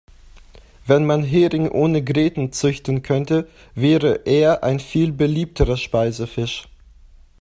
[0.87, 6.67] Wenn man Hering ohne Gräten züchten könnte, wäre er ein viel beliebterer Speisefisch.